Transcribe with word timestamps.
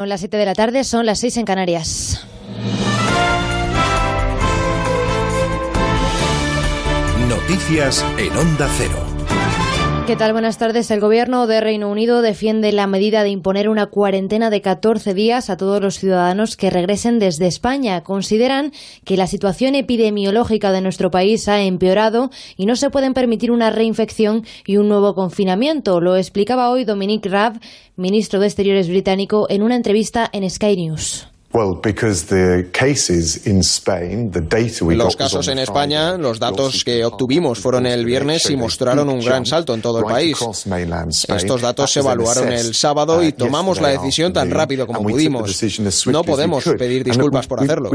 Son 0.00 0.08
las 0.08 0.20
7 0.20 0.38
de 0.38 0.46
la 0.46 0.54
tarde, 0.54 0.82
son 0.82 1.04
las 1.04 1.18
6 1.18 1.36
en 1.36 1.44
Canarias. 1.44 2.26
Noticias 7.28 8.02
en 8.16 8.34
Onda 8.34 8.66
Cero. 8.78 9.19
¿Qué 10.10 10.16
tal? 10.16 10.32
Buenas 10.32 10.58
tardes. 10.58 10.90
El 10.90 10.98
gobierno 10.98 11.46
de 11.46 11.60
Reino 11.60 11.88
Unido 11.88 12.20
defiende 12.20 12.72
la 12.72 12.88
medida 12.88 13.22
de 13.22 13.28
imponer 13.28 13.68
una 13.68 13.86
cuarentena 13.86 14.50
de 14.50 14.60
14 14.60 15.14
días 15.14 15.50
a 15.50 15.56
todos 15.56 15.80
los 15.80 16.00
ciudadanos 16.00 16.56
que 16.56 16.68
regresen 16.68 17.20
desde 17.20 17.46
España. 17.46 18.02
Consideran 18.02 18.72
que 19.04 19.16
la 19.16 19.28
situación 19.28 19.76
epidemiológica 19.76 20.72
de 20.72 20.80
nuestro 20.80 21.12
país 21.12 21.46
ha 21.46 21.62
empeorado 21.62 22.30
y 22.56 22.66
no 22.66 22.74
se 22.74 22.90
pueden 22.90 23.14
permitir 23.14 23.52
una 23.52 23.70
reinfección 23.70 24.44
y 24.66 24.78
un 24.78 24.88
nuevo 24.88 25.14
confinamiento. 25.14 26.00
Lo 26.00 26.16
explicaba 26.16 26.70
hoy 26.70 26.82
Dominic 26.82 27.26
Raab, 27.26 27.60
ministro 27.94 28.40
de 28.40 28.46
Exteriores 28.46 28.88
británico, 28.88 29.46
en 29.48 29.62
una 29.62 29.76
entrevista 29.76 30.28
en 30.32 30.50
Sky 30.50 30.74
News. 30.74 31.29
Los 34.94 35.16
casos 35.16 35.48
en 35.48 35.58
España, 35.58 36.16
los 36.16 36.38
datos 36.38 36.84
que 36.84 37.04
obtuvimos 37.04 37.58
fueron 37.58 37.86
el 37.86 38.04
viernes 38.04 38.48
y 38.50 38.56
mostraron 38.56 39.08
un 39.08 39.20
gran 39.20 39.44
salto 39.44 39.74
en 39.74 39.82
todo 39.82 39.98
el 39.98 40.04
país. 40.04 40.36
Estos 41.28 41.60
datos 41.60 41.90
se 41.90 42.00
evaluaron 42.00 42.52
el 42.52 42.74
sábado 42.74 43.22
y 43.24 43.32
tomamos 43.32 43.80
la 43.80 43.88
decisión 43.88 44.32
tan 44.32 44.48
rápido 44.50 44.86
como 44.86 45.00
pudimos. 45.02 45.60
No 46.06 46.22
podemos 46.22 46.64
pedir 46.78 47.02
disculpas 47.04 47.46
por 47.48 47.60
hacerlo. 47.60 47.90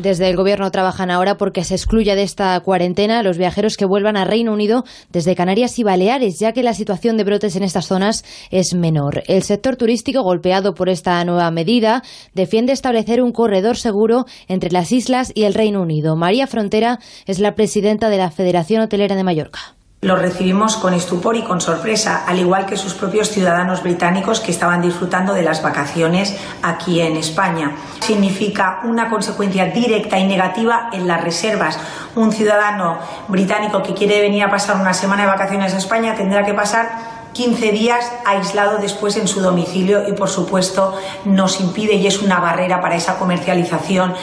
Desde 0.00 0.30
el 0.30 0.36
Gobierno 0.36 0.70
trabajan 0.70 1.10
ahora 1.10 1.36
porque 1.36 1.62
se 1.62 1.74
excluya 1.74 2.14
de 2.14 2.22
esta 2.22 2.58
cuarentena 2.60 3.18
a 3.18 3.22
los 3.22 3.36
viajeros 3.36 3.76
que 3.76 3.84
vuelvan 3.84 4.16
a 4.16 4.24
Reino 4.24 4.50
Unido 4.50 4.84
desde 5.10 5.36
Canarias 5.36 5.78
y 5.78 5.82
Baleares, 5.82 6.38
ya 6.38 6.52
que 6.52 6.62
la 6.62 6.72
situación 6.72 7.18
de 7.18 7.24
brotes 7.24 7.54
en 7.54 7.64
estas 7.64 7.84
zonas 7.84 8.24
es 8.50 8.72
menor. 8.72 9.22
El 9.26 9.42
sector 9.42 9.76
turístico, 9.76 10.22
golpeado 10.22 10.72
por 10.72 10.88
esta 10.88 11.22
nueva 11.26 11.50
medida, 11.50 12.02
defiende 12.32 12.72
establecer 12.72 13.20
un 13.20 13.32
corredor 13.32 13.76
seguro 13.76 14.24
entre 14.48 14.70
las 14.70 14.90
islas 14.90 15.32
y 15.34 15.42
el 15.42 15.52
Reino 15.52 15.82
Unido. 15.82 16.16
María 16.16 16.46
Frontera 16.46 16.98
es 17.26 17.38
la 17.38 17.54
presidenta 17.54 18.08
de 18.08 18.16
la 18.16 18.30
Federación 18.30 18.80
Hotelera 18.80 19.16
de 19.16 19.24
Mallorca. 19.24 19.79
Lo 20.02 20.16
recibimos 20.16 20.76
con 20.76 20.94
estupor 20.94 21.36
y 21.36 21.42
con 21.42 21.60
sorpresa, 21.60 22.24
al 22.26 22.38
igual 22.38 22.64
que 22.64 22.78
sus 22.78 22.94
propios 22.94 23.28
ciudadanos 23.28 23.82
británicos 23.82 24.40
que 24.40 24.50
estaban 24.50 24.80
disfrutando 24.80 25.34
de 25.34 25.42
las 25.42 25.62
vacaciones 25.62 26.38
aquí 26.62 27.02
en 27.02 27.18
España. 27.18 27.76
Significa 28.00 28.80
una 28.84 29.10
consecuencia 29.10 29.66
directa 29.66 30.18
y 30.18 30.26
negativa 30.26 30.88
en 30.94 31.06
las 31.06 31.22
reservas. 31.22 31.78
Un 32.16 32.32
ciudadano 32.32 32.96
británico 33.28 33.82
que 33.82 33.92
quiere 33.92 34.22
venir 34.22 34.42
a 34.42 34.50
pasar 34.50 34.76
una 34.76 34.94
semana 34.94 35.24
de 35.24 35.28
vacaciones 35.28 35.74
a 35.74 35.76
España 35.76 36.14
tendrá 36.14 36.46
que 36.46 36.54
pasar 36.54 36.88
15 37.34 37.70
días 37.70 38.10
aislado 38.24 38.78
después 38.78 39.18
en 39.18 39.28
su 39.28 39.42
domicilio 39.42 40.08
y, 40.08 40.12
por 40.12 40.30
supuesto, 40.30 40.98
nos 41.26 41.60
impide 41.60 41.96
y 41.96 42.06
es 42.06 42.22
una 42.22 42.40
barrera 42.40 42.80
para 42.80 42.96
esa 42.96 43.18
comercialización 43.18 44.14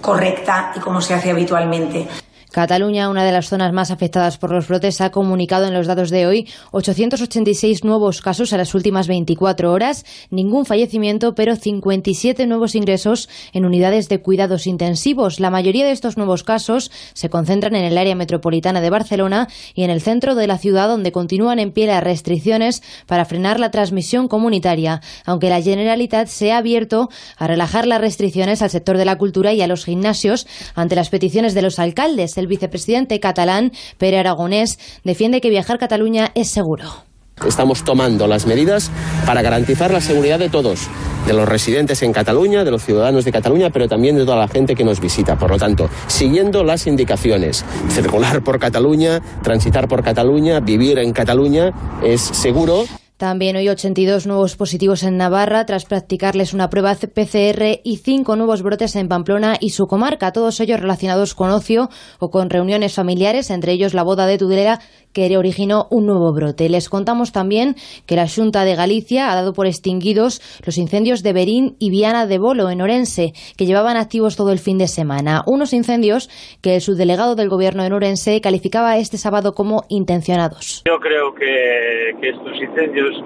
correcta 0.00 0.72
y 0.74 0.80
como 0.80 1.02
se 1.02 1.12
hace 1.12 1.30
habitualmente. 1.30 2.08
Cataluña, 2.50 3.10
una 3.10 3.24
de 3.24 3.32
las 3.32 3.48
zonas 3.48 3.74
más 3.74 3.90
afectadas 3.90 4.38
por 4.38 4.50
los 4.50 4.68
brotes, 4.68 5.02
ha 5.02 5.10
comunicado 5.10 5.66
en 5.66 5.74
los 5.74 5.86
datos 5.86 6.08
de 6.08 6.26
hoy 6.26 6.48
886 6.70 7.84
nuevos 7.84 8.22
casos 8.22 8.52
en 8.52 8.58
las 8.58 8.74
últimas 8.74 9.06
24 9.06 9.70
horas, 9.70 10.06
ningún 10.30 10.64
fallecimiento, 10.64 11.34
pero 11.34 11.56
57 11.56 12.46
nuevos 12.46 12.74
ingresos 12.74 13.28
en 13.52 13.66
unidades 13.66 14.08
de 14.08 14.22
cuidados 14.22 14.66
intensivos. 14.66 15.40
La 15.40 15.50
mayoría 15.50 15.84
de 15.84 15.92
estos 15.92 16.16
nuevos 16.16 16.42
casos 16.42 16.90
se 17.12 17.28
concentran 17.28 17.76
en 17.76 17.84
el 17.84 17.98
área 17.98 18.14
metropolitana 18.14 18.80
de 18.80 18.90
Barcelona 18.90 19.48
y 19.74 19.82
en 19.82 19.90
el 19.90 20.00
centro 20.00 20.34
de 20.34 20.46
la 20.46 20.56
ciudad, 20.56 20.88
donde 20.88 21.12
continúan 21.12 21.58
en 21.58 21.72
pie 21.72 21.86
las 21.86 22.02
restricciones 22.02 22.82
para 23.06 23.26
frenar 23.26 23.60
la 23.60 23.70
transmisión 23.70 24.26
comunitaria, 24.26 25.02
aunque 25.26 25.50
la 25.50 25.60
Generalitat 25.60 26.28
se 26.28 26.52
ha 26.52 26.58
abierto 26.58 27.10
a 27.36 27.46
relajar 27.46 27.86
las 27.86 28.00
restricciones 28.00 28.62
al 28.62 28.70
sector 28.70 28.96
de 28.96 29.04
la 29.04 29.18
cultura 29.18 29.52
y 29.52 29.60
a 29.60 29.66
los 29.66 29.84
gimnasios 29.84 30.46
ante 30.74 30.96
las 30.96 31.10
peticiones 31.10 31.52
de 31.52 31.60
los 31.62 31.78
alcaldes 31.78 32.37
el 32.40 32.46
vicepresidente 32.46 33.20
catalán, 33.20 33.72
Pere 33.98 34.18
Aragonés, 34.18 34.78
defiende 35.04 35.40
que 35.40 35.50
viajar 35.50 35.76
a 35.76 35.78
Cataluña 35.78 36.30
es 36.34 36.48
seguro. 36.48 37.08
Estamos 37.46 37.84
tomando 37.84 38.26
las 38.26 38.46
medidas 38.46 38.90
para 39.24 39.42
garantizar 39.42 39.92
la 39.92 40.00
seguridad 40.00 40.38
de 40.38 40.48
todos, 40.48 40.88
de 41.26 41.32
los 41.32 41.48
residentes 41.48 42.02
en 42.02 42.12
Cataluña, 42.12 42.64
de 42.64 42.70
los 42.70 42.82
ciudadanos 42.82 43.24
de 43.24 43.32
Cataluña, 43.32 43.70
pero 43.70 43.86
también 43.86 44.16
de 44.16 44.24
toda 44.24 44.38
la 44.38 44.48
gente 44.48 44.74
que 44.74 44.84
nos 44.84 45.00
visita. 45.00 45.36
Por 45.36 45.50
lo 45.50 45.56
tanto, 45.56 45.88
siguiendo 46.08 46.64
las 46.64 46.86
indicaciones, 46.86 47.64
circular 47.90 48.42
por 48.42 48.58
Cataluña, 48.58 49.20
transitar 49.42 49.86
por 49.86 50.02
Cataluña, 50.02 50.60
vivir 50.60 50.98
en 50.98 51.12
Cataluña 51.12 51.72
es 52.02 52.20
seguro. 52.20 52.84
También 53.18 53.56
hoy 53.56 53.68
82 53.68 54.28
nuevos 54.28 54.54
positivos 54.54 55.02
en 55.02 55.16
Navarra 55.16 55.66
tras 55.66 55.84
practicarles 55.84 56.54
una 56.54 56.70
prueba 56.70 56.94
PCR 56.94 57.80
y 57.82 57.96
cinco 57.96 58.36
nuevos 58.36 58.62
brotes 58.62 58.94
en 58.94 59.08
Pamplona 59.08 59.56
y 59.58 59.70
su 59.70 59.88
comarca, 59.88 60.32
todos 60.32 60.60
ellos 60.60 60.78
relacionados 60.78 61.34
con 61.34 61.50
ocio 61.50 61.90
o 62.20 62.30
con 62.30 62.48
reuniones 62.48 62.94
familiares, 62.94 63.50
entre 63.50 63.72
ellos 63.72 63.92
la 63.92 64.04
boda 64.04 64.26
de 64.26 64.38
Tudela 64.38 64.80
que 65.18 65.36
originó 65.36 65.88
un 65.90 66.06
nuevo 66.06 66.32
brote. 66.32 66.68
Les 66.68 66.88
contamos 66.88 67.32
también 67.32 67.74
que 68.06 68.14
la 68.14 68.28
Junta 68.28 68.64
de 68.64 68.76
Galicia 68.76 69.32
ha 69.32 69.34
dado 69.34 69.52
por 69.52 69.66
extinguidos 69.66 70.40
los 70.64 70.78
incendios 70.78 71.24
de 71.24 71.32
Berín 71.32 71.74
y 71.80 71.90
Viana 71.90 72.26
de 72.26 72.38
Bolo, 72.38 72.70
en 72.70 72.80
Orense, 72.80 73.32
que 73.56 73.66
llevaban 73.66 73.96
activos 73.96 74.36
todo 74.36 74.52
el 74.52 74.60
fin 74.60 74.78
de 74.78 74.86
semana. 74.86 75.42
Unos 75.44 75.72
incendios 75.72 76.30
que 76.62 76.76
el 76.76 76.82
subdelegado 76.82 77.34
del 77.34 77.48
Gobierno 77.48 77.82
en 77.82 77.94
Orense 77.94 78.40
calificaba 78.40 78.96
este 78.96 79.18
sábado 79.18 79.54
como 79.54 79.82
intencionados. 79.88 80.84
Yo 80.86 81.00
creo 81.00 81.34
que, 81.34 82.14
que 82.20 82.28
estos 82.28 82.54
incendios 82.62 83.20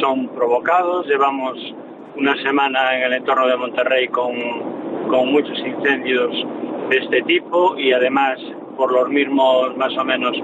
son 0.00 0.28
provocados. 0.34 1.06
Llevamos 1.06 1.56
una 2.16 2.34
semana 2.42 2.96
en 2.96 3.04
el 3.04 3.12
entorno 3.12 3.46
de 3.46 3.56
Monterrey 3.56 4.08
con, 4.08 4.34
con 5.08 5.30
muchos 5.30 5.58
incendios 5.60 6.32
de 6.90 6.96
este 6.96 7.22
tipo 7.22 7.78
y 7.78 7.92
además 7.92 8.36
por 8.76 8.92
los 8.92 9.08
mismos, 9.08 9.76
más 9.76 9.96
o 9.96 10.04
menos, 10.04 10.36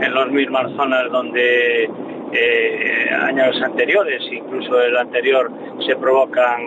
en 0.00 0.14
las 0.14 0.30
mismas 0.30 0.72
zonas 0.76 1.10
donde 1.10 1.90
eh, 2.32 3.10
años 3.22 3.60
anteriores, 3.62 4.22
incluso 4.30 4.80
el 4.80 4.96
anterior, 4.96 5.50
se 5.86 5.96
provocan 5.96 6.60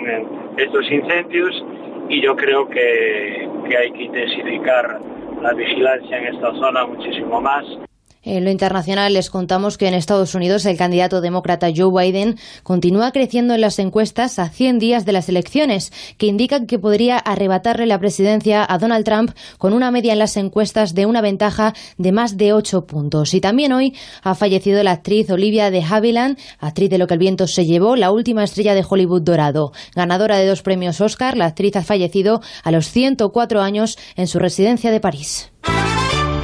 estos 0.58 0.92
incendios 0.92 1.64
y 2.10 2.22
yo 2.22 2.36
creo 2.36 2.68
que, 2.70 3.48
que 3.68 3.78
hay 3.78 3.92
que 3.92 4.04
intensificar 4.04 5.00
la 5.42 5.54
vigilancia 5.54 6.18
en 6.18 6.36
esta 6.36 6.52
zona 6.54 6.86
muchísimo 6.86 7.42
más. 7.42 7.66
En 8.22 8.44
lo 8.44 8.52
internacional 8.52 9.14
les 9.14 9.30
contamos 9.30 9.78
que 9.78 9.88
en 9.88 9.94
Estados 9.94 10.36
Unidos 10.36 10.66
el 10.66 10.76
candidato 10.76 11.22
demócrata 11.22 11.70
Joe 11.74 12.04
Biden 12.04 12.38
continúa 12.64 13.14
creciendo 13.14 13.54
en 13.54 13.62
las 13.62 13.80
encuestas 13.80 14.40
a 14.40 14.50
100 14.50 14.78
días 14.78 15.06
de 15.06 15.14
las 15.14 15.30
elecciones, 15.30 15.94
que 16.18 16.26
indican 16.28 16.68
que 16.68 16.80
podría 16.80 17.18
arrebatarle 17.18 17.86
la 17.86 17.98
presidencia 17.98 18.66
a 18.68 18.78
Donald 18.78 19.06
Trump 19.06 19.32
con 19.58 19.72
una 19.72 19.90
media 19.90 20.12
en 20.12 20.20
las 20.20 20.36
encuestas 20.36 20.96
de 20.96 21.06
una 21.06 21.22
ventaja 21.22 21.74
de 21.98 22.12
más 22.12 22.36
de 22.36 22.52
8 22.52 22.86
puntos. 22.86 23.34
Y 23.34 23.40
también 23.40 23.72
hoy 23.72 23.96
ha 24.22 24.36
fallecido 24.36 24.84
la 24.84 24.92
actriz 24.92 25.30
Olivia 25.30 25.72
de 25.72 25.82
Havilland, 25.82 26.38
actriz 26.60 26.90
de 26.90 26.98
Lo 26.98 27.08
que 27.08 27.14
el 27.14 27.20
viento 27.20 27.48
se 27.48 27.66
llevó, 27.66 27.96
la 27.96 28.12
última 28.12 28.44
estrella 28.44 28.74
de 28.74 28.86
Hollywood 28.88 29.22
dorado. 29.22 29.72
Ganadora 29.96 30.38
de 30.38 30.46
dos 30.46 30.62
premios 30.62 31.00
Oscar, 31.00 31.38
la 31.38 31.46
actriz 31.46 31.78
ha 31.78 31.84
fallecido 31.84 32.42
a 32.66 32.72
los 32.72 32.90
104 32.90 33.62
años 33.62 33.98
en 34.18 34.28
su 34.28 34.40
residencia 34.40 34.92
de 34.92 35.00
París. 35.00 35.54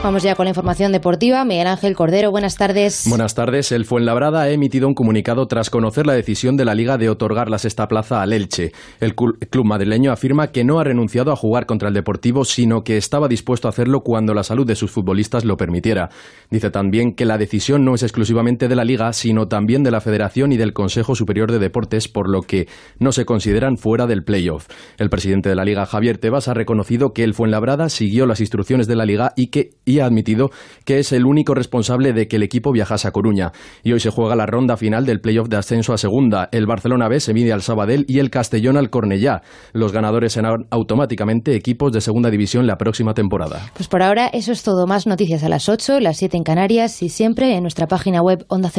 Vamos 0.05 0.21
ya 0.21 0.35
con 0.35 0.45
la 0.45 0.51
información 0.51 0.91
deportiva. 0.91 1.43
Miguel 1.45 1.65
Ángel 1.65 1.95
Cordero, 1.95 2.29
buenas 2.29 2.57
tardes. 2.57 3.05
Buenas 3.09 3.33
tardes. 3.33 3.71
El 3.71 3.85
Fuenlabrada 3.85 4.43
ha 4.43 4.49
emitido 4.51 4.87
un 4.87 4.93
comunicado 4.93 5.47
tras 5.47 5.71
conocer 5.71 6.05
la 6.05 6.13
decisión 6.13 6.57
de 6.57 6.63
la 6.63 6.75
Liga 6.75 6.99
de 6.99 7.09
otorgar 7.09 7.49
la 7.49 7.57
sexta 7.57 7.87
plaza 7.87 8.21
al 8.21 8.31
Elche. 8.31 8.71
El 8.99 9.15
club 9.15 9.65
madrileño 9.65 10.11
afirma 10.11 10.51
que 10.51 10.63
no 10.63 10.77
ha 10.77 10.83
renunciado 10.83 11.31
a 11.31 11.35
jugar 11.35 11.65
contra 11.65 11.87
el 11.87 11.95
Deportivo, 11.95 12.45
sino 12.45 12.83
que 12.83 12.97
estaba 12.97 13.27
dispuesto 13.27 13.67
a 13.67 13.71
hacerlo 13.71 14.01
cuando 14.01 14.35
la 14.35 14.43
salud 14.43 14.67
de 14.67 14.75
sus 14.75 14.91
futbolistas 14.91 15.43
lo 15.43 15.57
permitiera. 15.57 16.11
Dice 16.51 16.69
también 16.69 17.15
que 17.15 17.25
la 17.25 17.39
decisión 17.39 17.83
no 17.83 17.95
es 17.95 18.03
exclusivamente 18.03 18.67
de 18.67 18.75
la 18.75 18.83
Liga, 18.85 19.11
sino 19.11 19.47
también 19.47 19.81
de 19.81 19.89
la 19.89 20.01
Federación 20.01 20.51
y 20.51 20.57
del 20.57 20.73
Consejo 20.73 21.15
Superior 21.15 21.51
de 21.51 21.57
Deportes, 21.57 22.07
por 22.09 22.29
lo 22.29 22.43
que 22.43 22.67
no 22.99 23.11
se 23.11 23.25
consideran 23.25 23.79
fuera 23.79 24.05
del 24.05 24.23
playoff. 24.23 24.67
El 24.99 25.09
presidente 25.09 25.49
de 25.49 25.55
la 25.55 25.65
Liga, 25.65 25.87
Javier 25.87 26.19
Tebas, 26.19 26.47
ha 26.47 26.53
reconocido 26.53 27.11
que 27.11 27.23
el 27.23 27.33
Fuenlabrada 27.33 27.89
siguió 27.89 28.27
las 28.27 28.39
instrucciones 28.39 28.85
de 28.85 28.95
la 28.95 29.07
Liga 29.07 29.33
y 29.35 29.47
que 29.47 29.71
admitido 30.03 30.49
que 30.83 30.99
es 30.99 31.11
el 31.11 31.25
único 31.25 31.53
responsable 31.53 32.13
de 32.13 32.27
que 32.27 32.35
el 32.35 32.43
equipo 32.43 32.71
viajase 32.71 33.07
a 33.07 33.11
Coruña. 33.11 33.51
Y 33.83 33.93
hoy 33.93 33.99
se 33.99 34.09
juega 34.09 34.35
la 34.35 34.45
ronda 34.45 34.77
final 34.77 35.05
del 35.05 35.21
playoff 35.21 35.47
de 35.47 35.57
ascenso 35.57 35.93
a 35.93 35.97
segunda. 35.97 36.49
El 36.51 36.65
Barcelona 36.65 37.07
B 37.07 37.19
se 37.19 37.33
mide 37.33 37.53
al 37.53 37.61
Sabadell 37.61 38.05
y 38.07 38.19
el 38.19 38.29
Castellón 38.29 38.77
al 38.77 38.89
Cornellá. 38.89 39.41
Los 39.73 39.91
ganadores 39.91 40.33
serán 40.33 40.65
automáticamente 40.69 41.55
equipos 41.55 41.91
de 41.91 42.01
segunda 42.01 42.29
división 42.29 42.67
la 42.67 42.77
próxima 42.77 43.13
temporada. 43.13 43.71
Pues 43.73 43.87
por 43.87 44.01
ahora 44.01 44.27
eso 44.27 44.51
es 44.51 44.63
todo. 44.63 44.87
Más 44.87 45.07
noticias 45.07 45.43
a 45.43 45.49
las 45.49 45.69
8, 45.69 45.99
las 45.99 46.17
7 46.17 46.37
en 46.37 46.43
Canarias 46.43 47.01
y 47.01 47.09
siempre 47.09 47.55
en 47.55 47.61
nuestra 47.61 47.87
página 47.87 48.21
web 48.21 48.45
onda 48.47 48.69